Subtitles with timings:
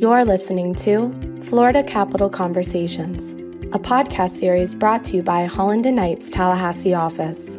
[0.00, 3.32] You're listening to Florida Capital Conversations,
[3.72, 7.58] a podcast series brought to you by Holland and Knight's Tallahassee office.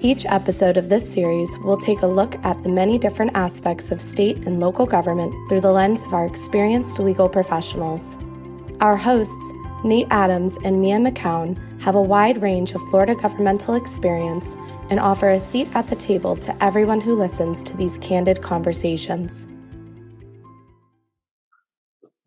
[0.00, 4.00] Each episode of this series will take a look at the many different aspects of
[4.00, 8.16] state and local government through the lens of our experienced legal professionals.
[8.80, 9.52] Our hosts,
[9.84, 14.56] Nate Adams and Mia McKown, have a wide range of Florida governmental experience
[14.88, 19.46] and offer a seat at the table to everyone who listens to these candid conversations.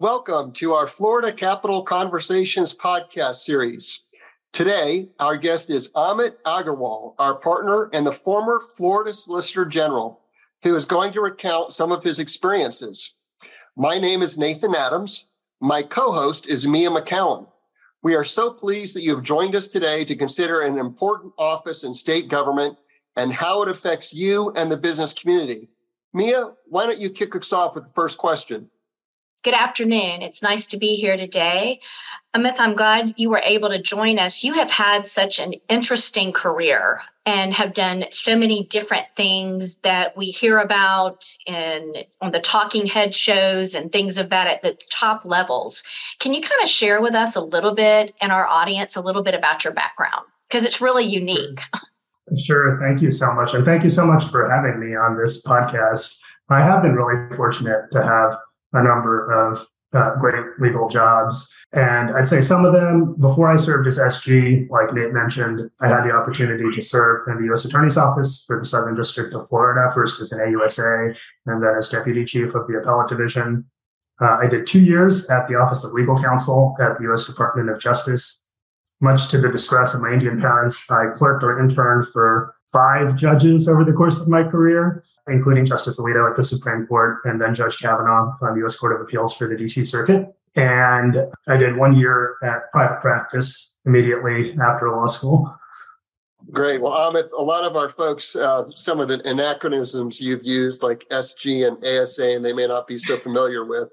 [0.04, 4.06] Welcome to our Florida Capital Conversations podcast series.
[4.52, 10.20] Today, our guest is Amit Agarwal, our partner and the former Florida Solicitor General,
[10.62, 13.18] who is going to recount some of his experiences.
[13.78, 15.32] My name is Nathan Adams.
[15.62, 17.48] My co host is Mia McKown.
[18.02, 21.86] We are so pleased that you have joined us today to consider an important office
[21.86, 22.78] in state government
[23.16, 25.70] and how it affects you and the business community.
[26.14, 28.70] Mia, why don't you kick us off with the first question?
[29.44, 30.22] Good afternoon.
[30.22, 31.82] It's nice to be here today.
[32.34, 34.42] Amit, I'm glad you were able to join us.
[34.42, 40.16] You have had such an interesting career and have done so many different things that
[40.16, 44.78] we hear about in on the talking head shows and things of that at the
[44.90, 45.84] top levels.
[46.20, 49.24] Can you kind of share with us a little bit and our audience a little
[49.24, 50.26] bit about your background?
[50.48, 51.60] Because it's really unique.
[52.42, 52.80] Sure.
[52.82, 53.54] Thank you so much.
[53.54, 56.20] And thank you so much for having me on this podcast.
[56.50, 58.38] I have been really fortunate to have
[58.74, 61.56] a number of uh, great legal jobs.
[61.72, 65.88] And I'd say some of them, before I served as SG, like Nate mentioned, I
[65.88, 67.66] had the opportunity to serve in the U.S.
[67.66, 71.16] Attorney's Office for the Southern District of Florida, first as an AUSA
[71.46, 73.66] and then as Deputy Chief of the Appellate Division.
[74.22, 77.26] Uh, I did two years at the Office of Legal Counsel at the U.S.
[77.26, 78.40] Department of Justice.
[79.02, 83.68] Much to the distress of my Indian parents, I clerked or interned for five judges
[83.68, 87.56] over the course of my career including Justice Alito at the Supreme Court and then
[87.56, 88.78] Judge Kavanaugh on the U.S.
[88.78, 89.86] Court of Appeals for the D.C.
[89.86, 90.36] Circuit.
[90.56, 91.18] And
[91.48, 95.56] I did one year at private practice immediately after law school.
[96.52, 96.82] Great.
[96.82, 101.08] Well, Amit, a lot of our folks, uh, some of the anachronisms you've used, like
[101.10, 103.90] SG and ASA, and they may not be so familiar with.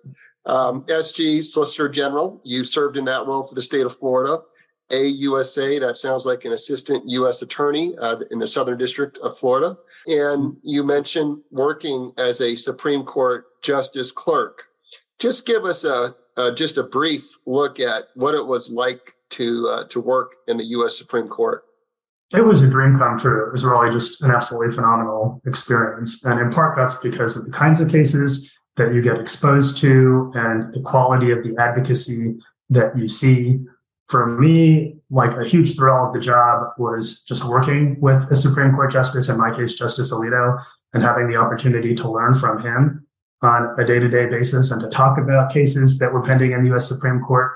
[0.47, 4.41] Um, SG, Solicitor General, you served in that role for the state of Florida.
[4.91, 7.43] AUSA, that sounds like an assistant U.S.
[7.43, 9.77] attorney uh, in the Southern District of Florida.
[10.10, 14.65] And you mentioned working as a Supreme Court justice clerk.
[15.21, 19.69] Just give us a, a just a brief look at what it was like to
[19.69, 20.98] uh, to work in the U.S.
[20.98, 21.62] Supreme Court.
[22.34, 23.47] It was a dream come true.
[23.47, 27.53] It was really just an absolutely phenomenal experience, and in part that's because of the
[27.53, 32.37] kinds of cases that you get exposed to and the quality of the advocacy
[32.71, 33.60] that you see
[34.09, 38.72] for me, like a huge thrill of the job was just working with a Supreme
[38.72, 40.62] Court justice, in my case, Justice Alito,
[40.93, 43.06] and having the opportunity to learn from him
[43.43, 46.62] on a day to day basis and to talk about cases that were pending in
[46.62, 47.53] the US Supreme Court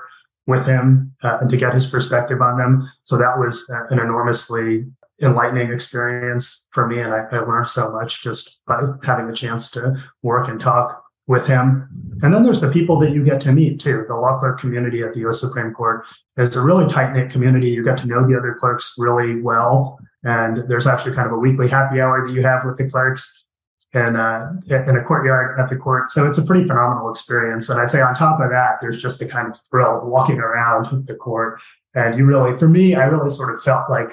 [0.47, 2.89] with him uh, and to get his perspective on them.
[3.03, 4.85] So that was an enormously
[5.21, 6.99] enlightening experience for me.
[6.99, 11.04] And I, I learned so much just by having a chance to work and talk
[11.27, 11.89] with him.
[12.21, 14.05] And then there's the people that you get to meet too.
[14.07, 16.05] The law clerk community at the US Supreme Court
[16.37, 17.69] is a really tight knit community.
[17.69, 19.99] You get to know the other clerks really well.
[20.23, 23.49] And there's actually kind of a weekly happy hour that you have with the clerks
[23.93, 26.09] in, uh, in a courtyard at the court.
[26.09, 27.69] So it's a pretty phenomenal experience.
[27.69, 30.37] And I'd say on top of that, there's just the kind of thrill of walking
[30.37, 31.59] around the court.
[31.95, 34.09] And you really, for me, I really sort of felt like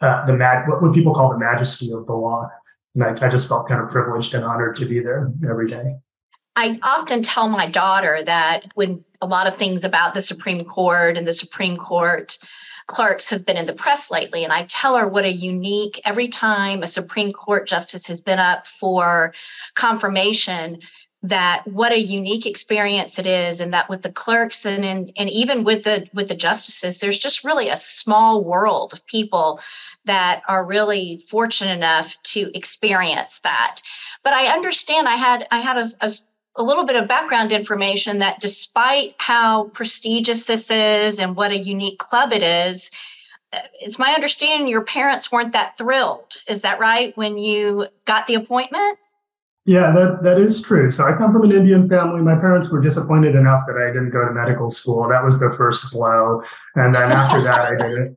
[0.00, 2.48] uh, the mad, what, what people call the majesty of the law.
[2.94, 5.96] And I, I just felt kind of privileged and honored to be there every day.
[6.56, 11.16] I often tell my daughter that when a lot of things about the Supreme Court
[11.16, 12.38] and the Supreme Court
[12.86, 16.28] clerks have been in the press lately, and I tell her what a unique, every
[16.28, 19.32] time a Supreme Court justice has been up for
[19.74, 20.80] confirmation,
[21.22, 25.28] that what a unique experience it is and that with the clerks and in, and
[25.28, 29.60] even with the with the justices there's just really a small world of people
[30.06, 33.82] that are really fortunate enough to experience that.
[34.24, 36.10] But i understand i had i had a, a
[36.60, 41.58] a little bit of background information that despite how prestigious this is and what a
[41.58, 42.90] unique club it is,
[43.54, 46.36] uh, it's my understanding your parents weren't that thrilled.
[46.46, 48.98] Is that right when you got the appointment?
[49.64, 50.90] Yeah, that, that is true.
[50.90, 52.20] So I come from an Indian family.
[52.20, 55.08] My parents were disappointed enough that I didn't go to medical school.
[55.08, 56.42] That was the first blow.
[56.74, 58.14] And then after that, I did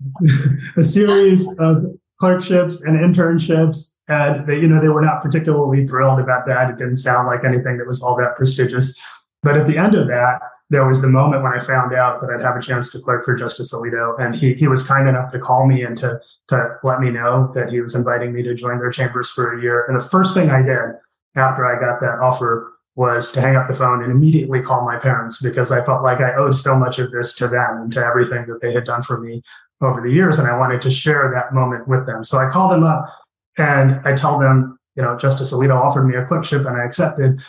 [0.75, 1.85] a series of
[2.19, 6.77] clerkships and internships and they, you know they were not particularly thrilled about that it
[6.77, 9.01] didn't sound like anything that was all that prestigious
[9.41, 10.39] but at the end of that
[10.69, 13.25] there was the moment when i found out that i'd have a chance to clerk
[13.25, 16.77] for justice alito and he, he was kind enough to call me and to, to
[16.83, 19.85] let me know that he was inviting me to join their chambers for a year
[19.87, 20.95] and the first thing i did
[21.35, 24.99] after i got that offer was to hang up the phone and immediately call my
[24.99, 28.05] parents because I felt like I owed so much of this to them and to
[28.05, 29.41] everything that they had done for me
[29.81, 30.37] over the years.
[30.37, 32.23] And I wanted to share that moment with them.
[32.23, 33.07] So I called them up
[33.57, 37.41] and I tell them, you know, Justice Alito offered me a clerkship and I accepted.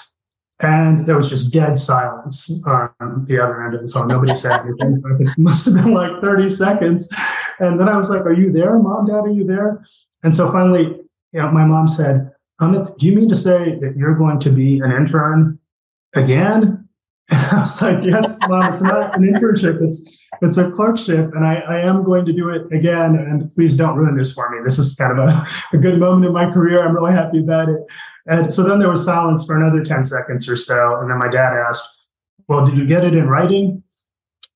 [0.61, 4.09] And there was just dead silence on the other end of the phone.
[4.09, 5.03] Nobody said anything.
[5.21, 7.13] It must have been like 30 seconds.
[7.59, 9.25] And then I was like, Are you there, mom, dad?
[9.25, 9.85] Are you there?
[10.23, 10.85] And so finally,
[11.33, 12.31] you know, my mom said,
[12.61, 15.59] Amit, do you mean to say that you're going to be an intern
[16.15, 16.84] again?
[17.53, 21.57] I was like, Yes, mom, it's not an internship, it's it's a clerkship, and I,
[21.57, 23.15] I am going to do it again.
[23.15, 24.59] And please don't ruin this for me.
[24.65, 26.85] This is kind of a, a good moment in my career.
[26.85, 27.81] I'm really happy about it.
[28.27, 30.99] And so then there was silence for another 10 seconds or so.
[31.01, 32.09] And then my dad asked,
[32.49, 33.84] Well, did you get it in writing?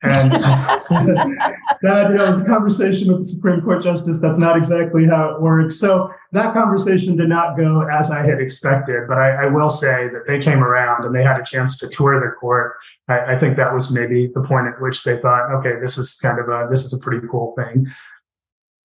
[0.03, 4.21] And that, you know, was a conversation with the Supreme Court justice.
[4.21, 5.81] That's not exactly how it works.
[5.81, 10.09] So that conversation did not go as I had expected, but I, I will say
[10.09, 12.77] that they came around and they had a chance to tour the court.
[13.09, 16.19] I, I think that was maybe the point at which they thought, okay, this is
[16.23, 17.87] kind of a, this is a pretty cool thing.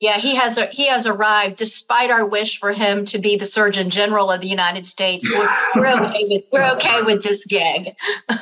[0.03, 3.45] Yeah, he has a, he has arrived despite our wish for him to be the
[3.45, 5.25] Surgeon General of the United States.
[5.33, 7.95] We're, we're okay with we're okay with this gig.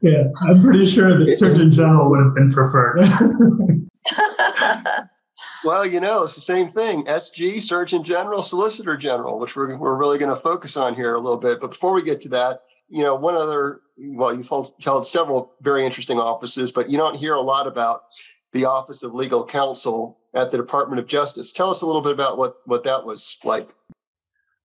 [0.00, 2.98] yeah, I'm pretty sure the Surgeon General would have been preferred.
[5.64, 7.04] well, you know, it's the same thing.
[7.04, 11.20] SG, Surgeon General, Solicitor General, which we're we're really going to focus on here a
[11.20, 11.60] little bit.
[11.60, 15.86] But before we get to that, you know, one other well, you've held several very
[15.86, 18.02] interesting offices, but you don't hear a lot about
[18.52, 21.52] the Office of Legal Counsel at the Department of Justice.
[21.52, 23.70] Tell us a little bit about what, what that was like.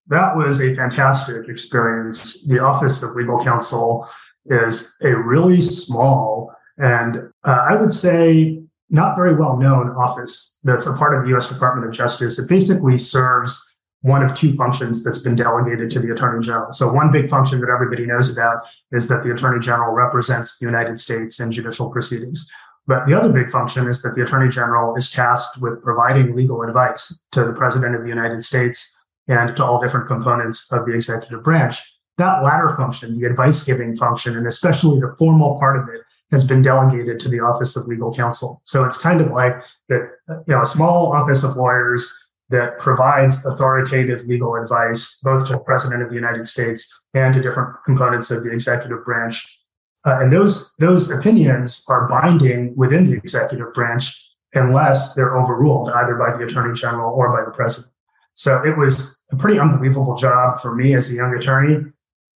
[0.07, 2.47] That was a fantastic experience.
[2.47, 4.07] The Office of Legal Counsel
[4.45, 10.87] is a really small and uh, I would say not very well known office that's
[10.87, 12.39] a part of the US Department of Justice.
[12.39, 16.71] It basically serves one of two functions that's been delegated to the Attorney General.
[16.71, 18.61] So, one big function that everybody knows about
[18.91, 22.49] is that the Attorney General represents the United States in judicial proceedings.
[22.87, 26.61] But the other big function is that the Attorney General is tasked with providing legal
[26.61, 30.93] advice to the President of the United States and to all different components of the
[30.93, 31.81] executive branch.
[32.17, 36.01] That latter function, the advice giving function, and especially the formal part of it,
[36.31, 38.61] has been delegated to the Office of Legal Counsel.
[38.65, 39.53] So it's kind of like
[39.89, 45.53] that, you know, a small office of lawyers that provides authoritative legal advice both to
[45.53, 49.61] the President of the United States and to different components of the executive branch
[50.07, 56.15] uh, and those, those opinions are binding within the executive branch unless they're overruled either
[56.15, 57.91] by the attorney general or by the president.
[58.35, 61.91] So it was a pretty unbelievable job for me as a young attorney.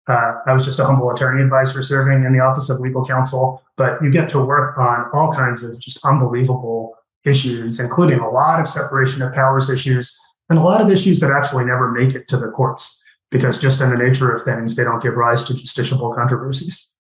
[0.06, 3.64] Uh, I was just a humble attorney advisor serving in the Office of Legal Counsel,
[3.78, 6.94] but you get to work on all kinds of just unbelievable
[7.24, 10.20] issues, including a lot of separation of powers issues
[10.50, 13.80] and a lot of issues that actually never make it to the courts because just
[13.80, 16.92] in the nature of things, they don't give rise to justiciable controversies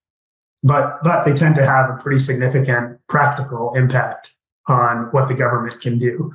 [0.63, 4.33] but but they tend to have a pretty significant practical impact
[4.67, 6.33] on what the government can do.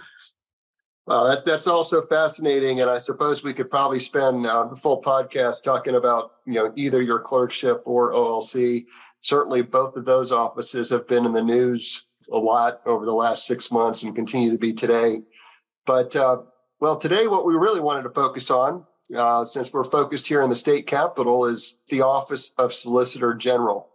[1.06, 5.00] Well, that's that's also fascinating, and I suppose we could probably spend uh, the full
[5.00, 8.87] podcast talking about you know either your clerkship or OLC.
[9.20, 13.46] Certainly, both of those offices have been in the news a lot over the last
[13.46, 15.20] six months and continue to be today.
[15.87, 16.38] But uh,
[16.81, 18.84] well, today what we really wanted to focus on,
[19.17, 23.89] uh, since we're focused here in the state capitol, is the Office of Solicitor General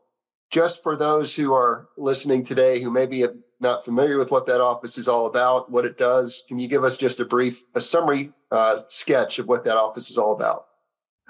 [0.51, 4.61] just for those who are listening today who maybe are not familiar with what that
[4.61, 7.81] office is all about, what it does, can you give us just a brief, a
[7.81, 10.65] summary uh, sketch of what that office is all about?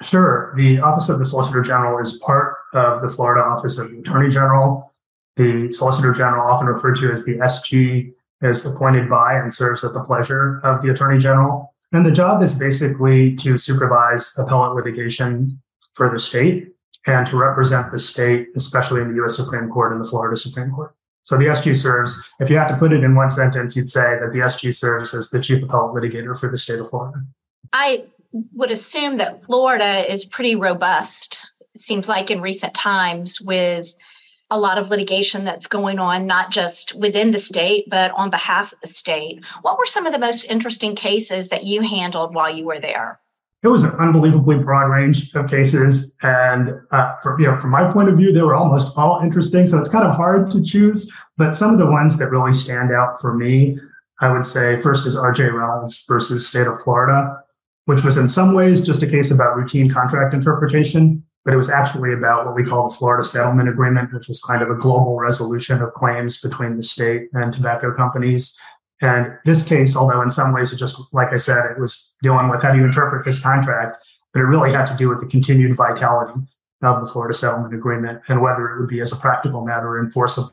[0.01, 0.53] Sure.
[0.57, 4.29] The Office of the Solicitor General is part of the Florida Office of the Attorney
[4.29, 4.91] General.
[5.35, 8.11] The Solicitor General, often referred to as the SG,
[8.41, 11.71] is appointed by and serves at the pleasure of the Attorney General.
[11.91, 15.61] And the job is basically to supervise appellate litigation
[15.93, 16.70] for the state
[17.07, 20.71] and to represent the state, especially in the US Supreme Court and the Florida Supreme
[20.71, 20.95] Court.
[21.23, 24.17] So the SG serves, if you had to put it in one sentence, you'd say
[24.19, 27.23] that the SG serves as the chief appellate litigator for the state of Florida.
[27.73, 28.05] I
[28.53, 31.39] would assume that Florida is pretty robust,
[31.77, 33.93] seems like in recent times, with
[34.49, 38.73] a lot of litigation that's going on, not just within the state, but on behalf
[38.73, 39.41] of the state.
[39.61, 43.20] What were some of the most interesting cases that you handled while you were there?
[43.63, 46.17] It was an unbelievably broad range of cases.
[46.23, 49.67] And uh, from, you know, from my point of view, they were almost all interesting.
[49.67, 51.11] So it's kind of hard to choose.
[51.37, 53.77] But some of the ones that really stand out for me,
[54.19, 57.37] I would say first is RJ Reynolds versus State of Florida,
[57.85, 61.23] which was in some ways just a case about routine contract interpretation.
[61.45, 64.61] But it was actually about what we call the Florida Settlement Agreement, which was kind
[64.61, 68.59] of a global resolution of claims between the state and tobacco companies.
[69.01, 72.49] And this case, although in some ways it just, like I said, it was dealing
[72.49, 73.97] with how do you interpret this contract,
[74.33, 76.39] but it really had to do with the continued vitality
[76.83, 80.51] of the Florida Settlement Agreement and whether it would be, as a practical matter, enforceable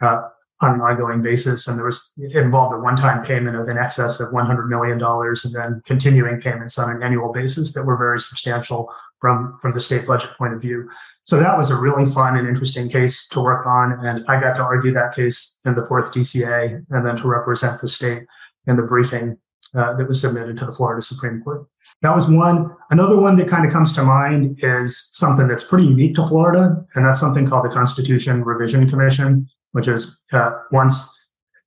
[0.00, 0.22] uh,
[0.60, 1.66] on an ongoing basis.
[1.66, 5.82] And there was involved a one-time payment of in excess of $100 million and then
[5.84, 10.30] continuing payments on an annual basis that were very substantial from, from the state budget
[10.38, 10.88] point of view.
[11.24, 14.04] So that was a really fun and interesting case to work on.
[14.04, 17.80] And I got to argue that case in the fourth DCA and then to represent
[17.80, 18.24] the state
[18.66, 19.38] in the briefing
[19.74, 21.66] uh, that was submitted to the Florida Supreme Court.
[22.02, 22.74] That was one.
[22.90, 26.84] Another one that kind of comes to mind is something that's pretty unique to Florida,
[26.94, 31.22] and that's something called the Constitution Revision Commission, which is uh, once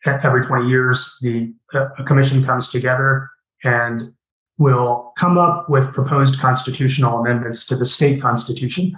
[0.06, 3.30] every 20 years, the uh, commission comes together
[3.64, 4.14] and
[4.58, 8.94] will come up with proposed constitutional amendments to the state constitution.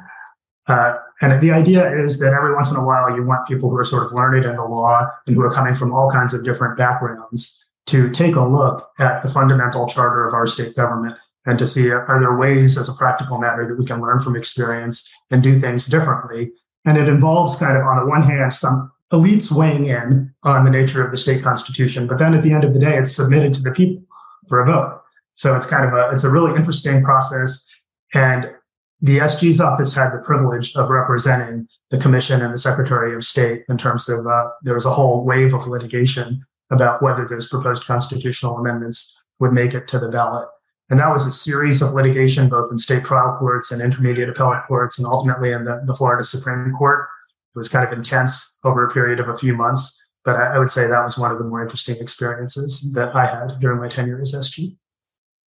[0.67, 3.77] Uh, and the idea is that every once in a while, you want people who
[3.77, 6.43] are sort of learned in the law and who are coming from all kinds of
[6.43, 11.57] different backgrounds to take a look at the fundamental charter of our state government and
[11.57, 15.09] to see are there ways as a practical matter that we can learn from experience
[15.31, 16.51] and do things differently.
[16.85, 20.71] And it involves kind of, on the one hand, some elites weighing in on the
[20.71, 23.53] nature of the state constitution, but then at the end of the day, it's submitted
[23.53, 24.03] to the people
[24.49, 25.01] for a vote.
[25.35, 27.65] So it's kind of a it's a really interesting process.
[28.13, 28.51] And
[29.01, 33.63] the SG's office had the privilege of representing the commission and the Secretary of State
[33.69, 37.85] in terms of uh, there was a whole wave of litigation about whether those proposed
[37.85, 40.47] constitutional amendments would make it to the ballot.
[40.89, 44.63] And that was a series of litigation, both in state trial courts and intermediate appellate
[44.67, 47.07] courts, and ultimately in the, the Florida Supreme Court.
[47.55, 50.59] It was kind of intense over a period of a few months, but I, I
[50.59, 53.89] would say that was one of the more interesting experiences that I had during my
[53.89, 54.77] tenure as SG.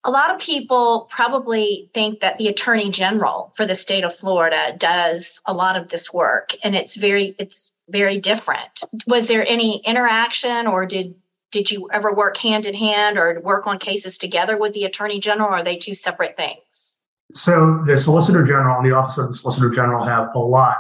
[0.05, 4.75] A lot of people probably think that the attorney general for the state of Florida
[4.77, 8.83] does a lot of this work and it's very it's very different.
[9.07, 11.15] Was there any interaction or did
[11.53, 15.21] did you ever work hand in hand or work on cases together with the attorney
[15.21, 16.99] general or are they two separate things?
[17.35, 20.79] So the solicitor general and the office of the solicitor general have a lot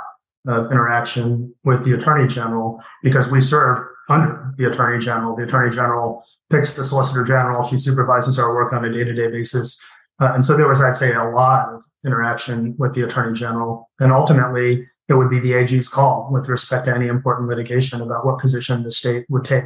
[0.49, 3.79] of interaction with the attorney general because we serve
[4.13, 5.35] under the attorney general.
[5.35, 7.63] The attorney general picks the solicitor general.
[7.63, 9.83] She supervises our work on a day-to-day basis.
[10.21, 13.91] Uh, and so there was, I'd say, a lot of interaction with the attorney general.
[13.99, 18.25] And ultimately, it would be the AG's call with respect to any important litigation about
[18.25, 19.65] what position the state would take.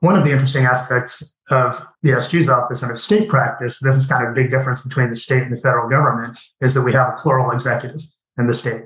[0.00, 4.06] One of the interesting aspects of the SG's office and of state practice, this is
[4.06, 6.92] kind of a big difference between the state and the federal government, is that we
[6.92, 8.02] have a plural executive
[8.38, 8.82] in the state.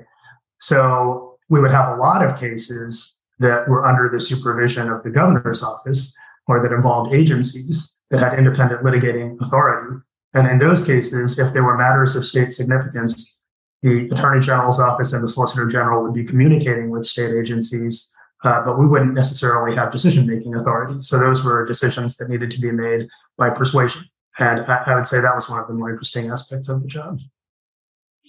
[0.59, 5.09] So we would have a lot of cases that were under the supervision of the
[5.09, 6.15] governor's office
[6.47, 10.01] or that involved agencies that had independent litigating authority.
[10.33, 13.47] And in those cases, if there were matters of state significance,
[13.81, 18.63] the attorney general's office and the solicitor general would be communicating with state agencies, uh,
[18.63, 21.01] but we wouldn't necessarily have decision making authority.
[21.01, 24.03] So those were decisions that needed to be made by persuasion.
[24.37, 26.87] And I, I would say that was one of the more interesting aspects of the
[26.87, 27.19] job.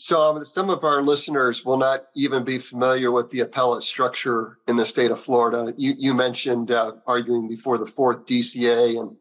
[0.01, 4.77] So some of our listeners will not even be familiar with the appellate structure in
[4.77, 5.75] the state of Florida.
[5.77, 9.15] You, you mentioned uh, arguing before the fourth DCA, and,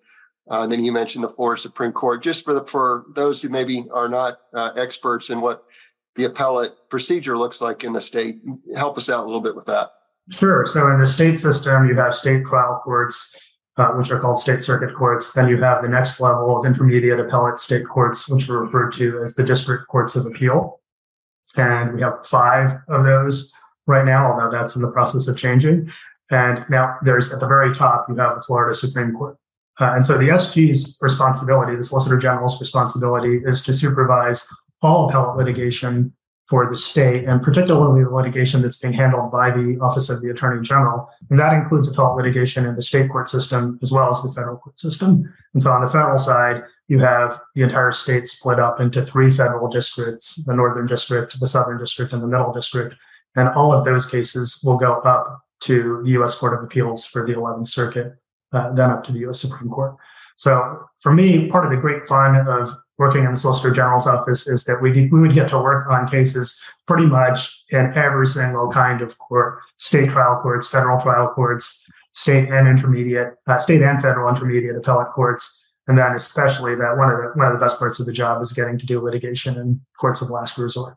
[0.50, 2.24] uh, then you mentioned the Florida Supreme Court.
[2.24, 5.66] Just for the, for those who maybe are not uh, experts in what
[6.16, 8.40] the appellate procedure looks like in the state,
[8.78, 9.90] help us out a little bit with that.
[10.32, 10.66] Sure.
[10.66, 13.49] So in the state system, you have state trial courts,
[13.80, 15.34] uh, which are called state circuit courts.
[15.34, 19.22] Then you have the next level of intermediate appellate state courts, which are referred to
[19.24, 20.82] as the district courts of appeal.
[21.56, 23.54] And we have five of those
[23.88, 25.92] right now, although that's in the process of changing.
[26.30, 29.38] And now there's at the very top, you have the Florida Supreme Court.
[29.80, 34.46] Uh, and so the SG's responsibility, the Solicitor General's responsibility, is to supervise
[34.82, 36.14] all appellate litigation
[36.50, 40.32] for the state, and particularly the litigation that's being handled by the Office of the
[40.32, 41.08] Attorney General.
[41.30, 44.58] And that includes appellate litigation in the state court system as well as the federal
[44.58, 45.32] court system.
[45.54, 49.30] And so on the federal side, you have the entire state split up into three
[49.30, 52.96] federal districts the Northern District, the Southern District, and the Middle District.
[53.36, 56.40] And all of those cases will go up to the U.S.
[56.40, 58.16] Court of Appeals for the 11th Circuit,
[58.54, 59.40] uh, then up to the U.S.
[59.40, 59.96] Supreme Court.
[60.36, 64.48] So for me, part of the great fun of working in the Solicitor General's office
[64.48, 68.70] is that we, we would get to work on cases pretty much in every single
[68.70, 74.02] kind of court, state trial courts, federal trial courts, state and intermediate, uh, state and
[74.02, 75.78] federal intermediate appellate courts.
[75.88, 78.42] And then especially that one of the one of the best parts of the job
[78.42, 80.96] is getting to do litigation in courts of last resort.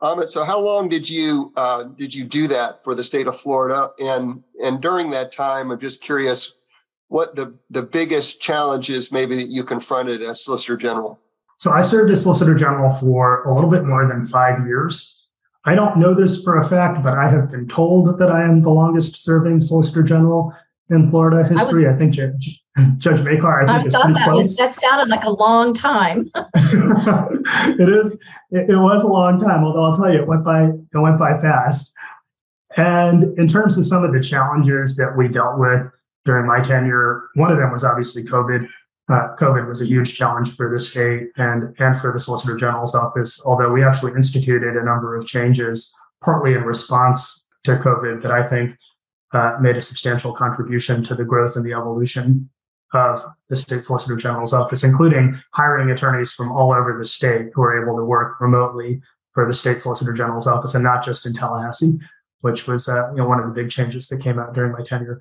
[0.00, 3.38] Um, so how long did you uh, did you do that for the state of
[3.38, 3.90] Florida?
[4.00, 6.60] And and during that time, I'm just curious
[7.08, 11.20] what the the biggest challenges maybe that you confronted as Solicitor General.
[11.58, 15.28] So I served as Solicitor General for a little bit more than five years.
[15.64, 18.60] I don't know this for a fact, but I have been told that I am
[18.60, 20.52] the longest serving Solicitor General
[20.90, 21.86] in Florida history.
[21.86, 22.62] I, would, I think Judge,
[22.98, 26.30] Judge Makar, I think I thought that, was, that sounded like a long time.
[26.54, 28.20] it is.
[28.50, 31.18] it, it was a long time, although I'll tell you, it went by, it went
[31.18, 31.94] by fast.
[32.76, 35.88] And in terms of some of the challenges that we dealt with
[36.24, 38.66] during my tenure, one of them was obviously COVID.
[39.12, 42.94] Uh, COVID was a huge challenge for the state and, and for the Solicitor General's
[42.94, 48.32] office, although we actually instituted a number of changes, partly in response to COVID, that
[48.32, 48.76] I think
[49.32, 52.48] uh, made a substantial contribution to the growth and the evolution
[52.94, 57.62] of the state solicitor general's office, including hiring attorneys from all over the state who
[57.62, 61.34] are able to work remotely for the state solicitor general's office and not just in
[61.34, 61.98] Tallahassee,
[62.40, 64.82] which was uh, you know one of the big changes that came out during my
[64.82, 65.20] tenure.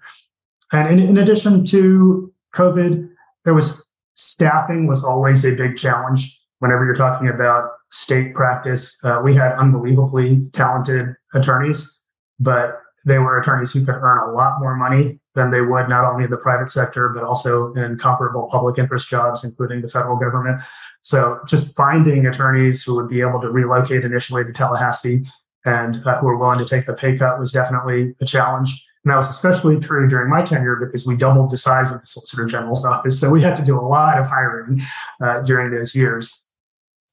[0.71, 3.09] And in, in addition to COVID,
[3.45, 6.39] there was staffing was always a big challenge.
[6.59, 12.07] Whenever you're talking about state practice, uh, we had unbelievably talented attorneys,
[12.39, 16.05] but they were attorneys who could earn a lot more money than they would not
[16.05, 20.17] only in the private sector, but also in comparable public interest jobs, including the federal
[20.17, 20.61] government.
[21.01, 25.27] So just finding attorneys who would be able to relocate initially to Tallahassee
[25.65, 28.87] and uh, who were willing to take the pay cut was definitely a challenge.
[29.03, 32.07] And that was especially true during my tenure because we doubled the size of the
[32.07, 33.19] Solicitor General's office.
[33.19, 34.81] So we had to do a lot of hiring
[35.21, 36.51] uh, during those years.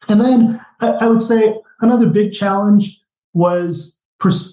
[0.09, 3.01] And then I, I would say another big challenge
[3.35, 4.07] was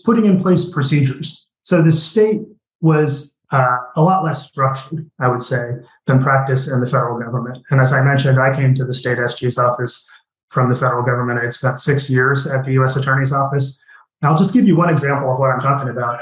[0.04, 1.56] putting in place procedures.
[1.62, 2.42] So the state
[2.82, 5.72] was uh, a lot less structured, I would say,
[6.06, 7.60] than practice in the federal government.
[7.70, 10.10] And as I mentioned, I came to the state SG's office
[10.50, 11.40] from the federal government.
[11.40, 12.96] I'd spent six years at the U.S.
[12.96, 13.84] Attorney's Office.
[14.24, 16.22] I'll just give you one example of what I'm talking about.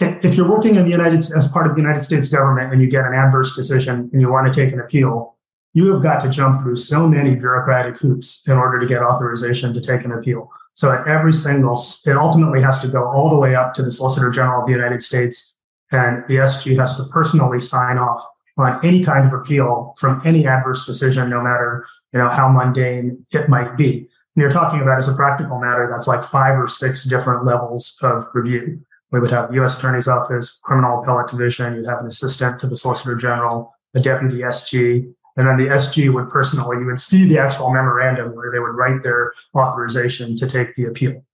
[0.00, 2.88] If you're working in the United as part of the United States government and you
[2.88, 5.36] get an adverse decision and you want to take an appeal,
[5.74, 9.74] you have got to jump through so many bureaucratic hoops in order to get authorization
[9.74, 10.50] to take an appeal.
[10.74, 11.76] So at every single,
[12.06, 14.72] it ultimately has to go all the way up to the Solicitor General of the
[14.72, 15.60] United States.
[15.90, 18.24] And the SG has to personally sign off
[18.56, 23.24] on any kind of appeal from any adverse decision, no matter, you know, how mundane
[23.32, 24.08] it might be.
[24.36, 27.98] And you're talking about as a practical matter, that's like five or six different levels
[28.02, 28.80] of review.
[29.10, 29.78] We would have the U.S.
[29.78, 31.76] Attorney's Office, Criminal Appellate Division.
[31.76, 36.12] You'd have an assistant to the Solicitor General, a deputy SG, and then the SG
[36.12, 40.48] would personally, you would see the actual memorandum where they would write their authorization to
[40.48, 41.24] take the appeal.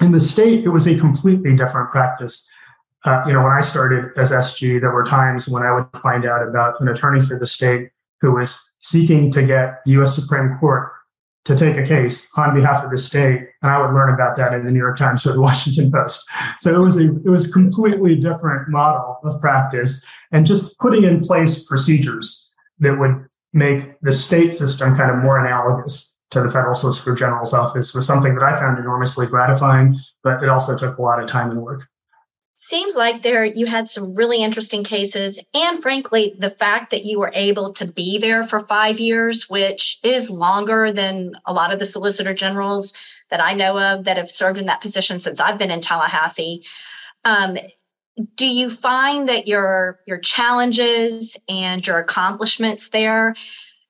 [0.00, 2.48] In the state, it was a completely different practice.
[3.04, 6.24] Uh, you know, when I started as SG, there were times when I would find
[6.24, 7.90] out about an attorney for the state
[8.20, 10.92] who was seeking to get the US Supreme Court
[11.44, 14.54] to take a case on behalf of the state, and I would learn about that
[14.54, 16.28] in the New York Times or the Washington Post.
[16.58, 21.04] So it was a it was a completely different model of practice, and just putting
[21.04, 26.48] in place procedures that would make the state system kind of more analogous to the
[26.48, 30.98] federal solicitor general's office was something that I found enormously gratifying, but it also took
[30.98, 31.86] a lot of time and work.
[32.66, 37.18] Seems like there you had some really interesting cases, and frankly, the fact that you
[37.18, 41.78] were able to be there for five years, which is longer than a lot of
[41.78, 42.94] the solicitor generals
[43.28, 46.64] that I know of that have served in that position since I've been in Tallahassee.
[47.26, 47.58] Um,
[48.34, 53.34] do you find that your your challenges and your accomplishments there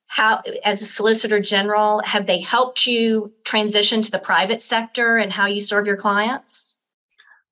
[0.08, 5.30] how as a solicitor general have they helped you transition to the private sector and
[5.32, 6.73] how you serve your clients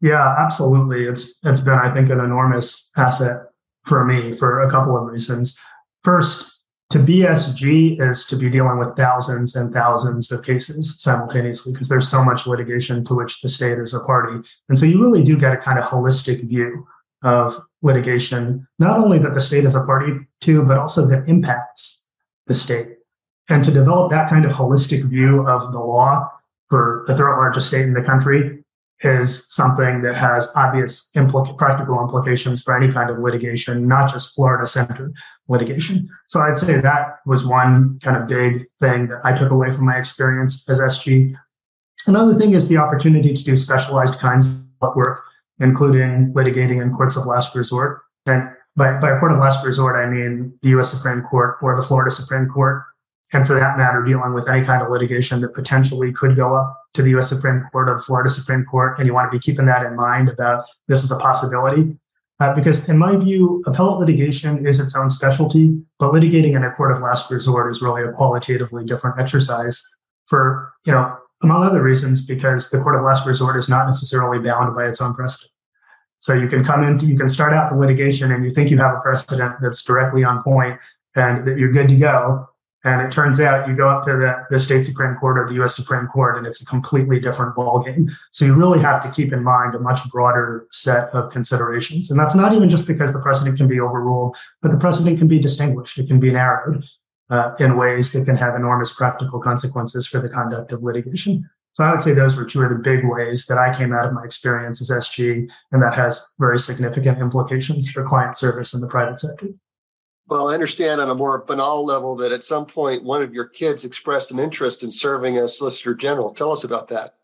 [0.03, 3.47] yeah absolutely it's it's been i think an enormous asset
[3.85, 5.59] for me for a couple of reasons
[6.05, 6.53] first
[6.93, 11.89] to be SG is to be dealing with thousands and thousands of cases simultaneously because
[11.89, 14.47] there's so much litigation to which the state is a party.
[14.69, 16.87] And so you really do get a kind of holistic view
[17.23, 22.11] of litigation, not only that the state is a party to, but also that impacts
[22.47, 22.99] the state.
[23.49, 26.29] And to develop that kind of holistic view of the law
[26.69, 28.62] for the third largest state in the country
[29.03, 31.11] is something that has obvious
[31.59, 35.13] practical implications for any kind of litigation, not just Florida centered
[35.49, 36.09] litigation.
[36.29, 39.87] So I'd say that was one kind of big thing that I took away from
[39.87, 41.35] my experience as SG.
[42.07, 45.23] Another thing is the opportunity to do specialized kinds of work,
[45.59, 48.03] including litigating in courts of last resort.
[48.27, 51.83] And by, by court of last resort, I mean the US Supreme Court or the
[51.83, 52.85] Florida Supreme Court.
[53.33, 56.79] And for that matter, dealing with any kind of litigation that potentially could go up
[56.95, 58.99] to the US Supreme Court or the Florida Supreme Court.
[58.99, 61.97] And you want to be keeping that in mind about this is a possibility.
[62.41, 66.73] Uh, because in my view, appellate litigation is its own specialty, but litigating in a
[66.73, 69.83] court of last resort is really a qualitatively different exercise
[70.27, 74.43] for, you know, among other reasons, because the court of last resort is not necessarily
[74.43, 75.53] bound by its own precedent.
[76.19, 78.79] So you can come in, you can start out the litigation and you think you
[78.79, 80.79] have a precedent that's directly on point
[81.15, 82.49] and that you're good to go.
[82.85, 85.63] And it turns out you go up to the, the state Supreme Court or the
[85.63, 88.11] US Supreme Court and it's a completely different ballgame.
[88.33, 92.11] So you really have to keep in mind a much broader set of considerations.
[92.11, 95.29] And that's not even just because the precedent can be overruled, but the precedent can
[95.29, 96.85] be distinguished, it can be narrowed.
[97.33, 101.49] uh, in ways that can have enormous practical consequences for the conduct of litigation.
[101.73, 104.05] So I would say those were two of the big ways that I came out
[104.05, 108.83] of my experience as SG, and that has very significant implications for client service in
[108.83, 109.49] the private sector.
[110.33, 113.45] Well, I understand on a more banal level that at some point one of your
[113.45, 116.33] kids expressed an interest in serving as Solicitor General.
[116.33, 117.17] Tell us about that.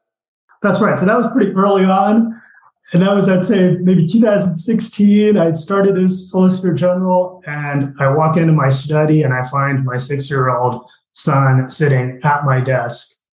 [0.60, 0.98] That's right.
[0.98, 2.38] So that was pretty early on.
[2.92, 5.38] And that was, I'd say, maybe 2016.
[5.38, 9.96] I'd started as Solicitor General, and I walk into my study and I find my
[9.96, 13.24] six year old son sitting at my desk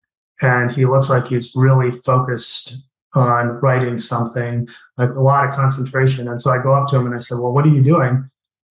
[0.41, 6.29] and he looks like he's really focused on writing something, like a lot of concentration.
[6.29, 8.29] And so I go up to him and I said, Well, what are you doing?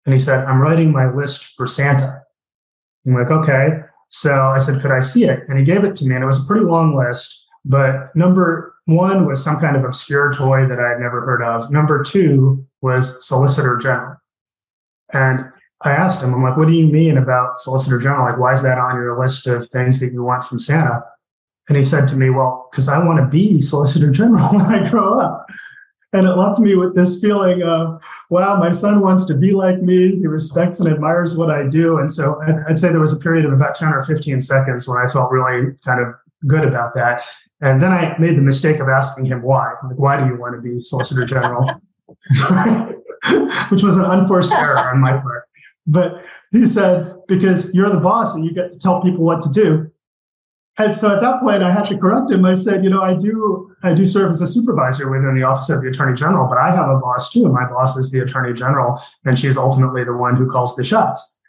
[0.06, 2.22] And he said, I'm writing my list for Santa.
[3.06, 3.82] I'm like, okay.
[4.10, 5.44] So I said, Could I see it?
[5.48, 7.48] And he gave it to me, and it was a pretty long list.
[7.64, 11.72] But number one was some kind of obscure toy that I had never heard of.
[11.72, 14.18] Number two was Solicitor General.
[15.14, 15.46] And
[15.84, 18.30] I asked him, I'm like, what do you mean about Solicitor General?
[18.30, 21.04] Like, why is that on your list of things that you want from Santa?
[21.68, 24.90] And he said to me, Well, because I want to be Solicitor General when I
[24.90, 25.48] grow up.
[26.13, 29.82] And it left me with this feeling of, wow, my son wants to be like
[29.82, 30.17] me.
[30.17, 32.00] He respects and admires what I do.
[32.00, 34.97] And so I'd say there was a period of about 10 or 15 seconds when
[34.97, 36.13] I felt really kind of
[36.47, 37.24] good about that.
[37.62, 39.74] And then I made the mistake of asking him why.
[39.84, 41.65] Like, why do you want to be Solicitor General?
[43.69, 45.47] Which was an unforced error on my part.
[45.88, 49.52] But he said, because you're the boss and you get to tell people what to
[49.52, 49.91] do.
[50.77, 52.45] And so at that point, I had to correct him.
[52.45, 55.69] I said, you know, I do, I do serve as a supervisor within the office
[55.69, 57.47] of the attorney general, but I have a boss too.
[57.49, 61.39] My boss is the attorney general, and she's ultimately the one who calls the shots.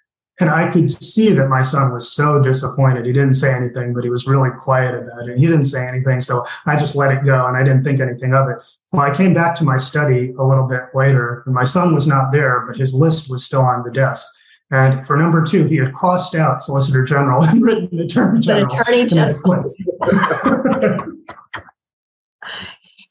[0.41, 3.07] And I could see that my son was so disappointed.
[3.07, 5.39] He didn't say anything, but he was really quiet about it.
[5.39, 6.21] He didn't say anything.
[6.21, 8.57] So I just let it go and I didn't think anything of it.
[8.93, 12.07] Well, I came back to my study a little bit later, and my son was
[12.07, 14.27] not there, but his list was still on the desk.
[14.73, 18.81] And for number two, he had crossed out Solicitor General and written Attorney General.
[18.81, 19.63] Attorney General.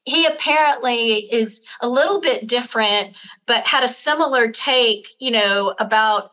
[0.04, 6.32] he apparently is a little bit different, but had a similar take, you know, about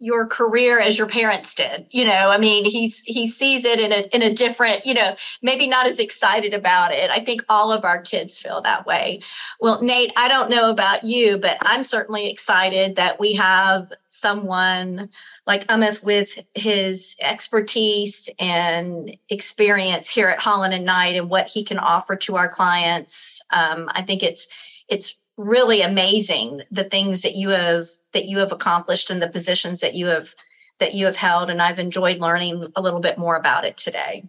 [0.00, 2.30] your career as your parents did you know?
[2.30, 5.86] I mean he's he sees it in a in a different you know maybe not
[5.86, 7.10] as excited about it.
[7.10, 9.20] I think all of our kids feel that way.
[9.60, 15.10] Well nate i don't know about you but i'm certainly excited that we have someone
[15.46, 21.62] like Amit with his expertise and experience here at Holland and Knight and what he
[21.62, 23.42] can offer to our clients.
[23.50, 24.48] Um, i think it's
[24.88, 29.80] it's really amazing the things that you have that you have accomplished and the positions
[29.80, 30.34] that you have
[30.78, 34.24] that you have held and i've enjoyed learning a little bit more about it today.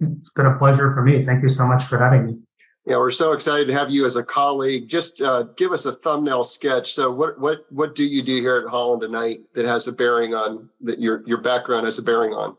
[0.00, 1.24] It's been a pleasure for me.
[1.24, 2.38] Thank you so much for having me.
[2.86, 4.88] Yeah we're so excited to have you as a colleague.
[4.88, 6.92] Just uh, give us a thumbnail sketch.
[6.92, 9.92] So what what what do you do here at holland and knight that has a
[9.92, 12.56] bearing on that your your background has a bearing on?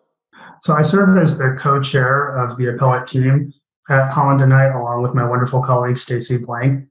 [0.64, 3.54] So i serve as the co-chair of the appellate team
[3.90, 6.88] at holland and knight along with my wonderful colleague stacy blank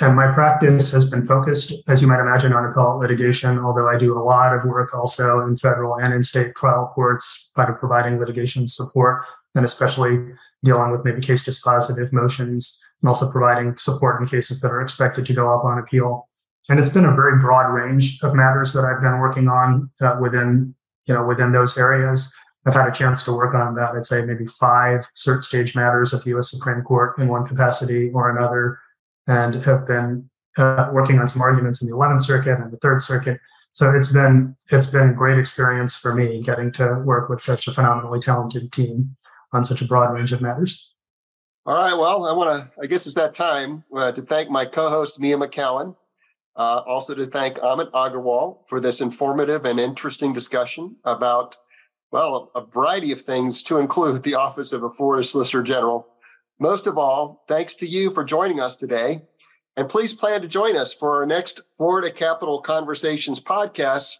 [0.00, 3.98] and my practice has been focused, as you might imagine, on appellate litigation, although I
[3.98, 7.78] do a lot of work also in federal and in state trial courts kind of
[7.78, 9.24] providing litigation support
[9.56, 10.20] and especially
[10.62, 15.26] dealing with maybe case dispositive motions and also providing support in cases that are expected
[15.26, 16.28] to go up on appeal.
[16.68, 20.16] And it's been a very broad range of matters that I've been working on uh,
[20.20, 20.74] within,
[21.06, 22.32] you know, within those areas.
[22.66, 23.94] I've had a chance to work on that.
[23.96, 26.50] I'd say maybe five cert stage matters of the U.S.
[26.50, 28.78] Supreme Court in one capacity or another
[29.28, 33.00] and have been uh, working on some arguments in the 11th Circuit and the Third
[33.00, 33.38] Circuit.
[33.72, 37.68] So it's been it's been a great experience for me getting to work with such
[37.68, 39.16] a phenomenally talented team
[39.52, 40.96] on such a broad range of matters.
[41.64, 41.94] All right.
[41.94, 42.72] Well, I want to.
[42.82, 45.94] I guess it's that time uh, to thank my co-host Mia McKown.
[46.56, 51.56] Uh, also to thank Amit Agarwal for this informative and interesting discussion about
[52.10, 56.08] well a variety of things to include the office of a Florida Solicitor General
[56.58, 59.22] most of all, thanks to you for joining us today.
[59.76, 64.16] And please plan to join us for our next Florida Capital Conversations podcast.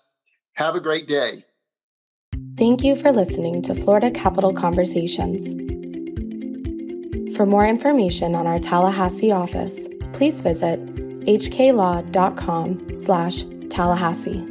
[0.55, 1.45] Have a great day.
[2.57, 5.55] Thank you for listening to Florida Capital Conversations.
[7.37, 10.85] For more information on our Tallahassee office, please visit
[11.25, 14.48] hklaw.com slash Tallahassee.